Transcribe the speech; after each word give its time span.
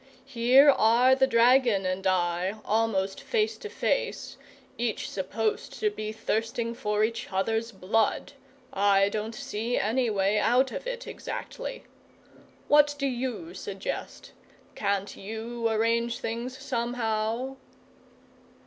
Here 0.25 0.71
are 0.71 1.13
the 1.13 1.27
dragon 1.27 1.85
and 1.85 2.07
I, 2.07 2.55
almost 2.65 3.21
face 3.21 3.55
to 3.59 3.69
face, 3.69 4.35
each 4.75 5.07
supposed 5.07 5.73
to 5.79 5.91
be 5.91 6.11
thirsting 6.11 6.73
for 6.73 7.03
each 7.03 7.31
other's 7.31 7.71
blood. 7.71 8.33
I 8.73 9.09
don't 9.09 9.35
see 9.35 9.77
any 9.77 10.09
way 10.09 10.39
out 10.39 10.71
of 10.71 10.87
it, 10.87 11.05
exactly. 11.05 11.83
What 12.67 12.95
do 12.97 13.05
you 13.05 13.53
suggest? 13.53 14.31
Can't 14.73 15.15
you 15.17 15.69
arrange 15.69 16.17
things, 16.17 16.57
somehow?" 16.57 17.57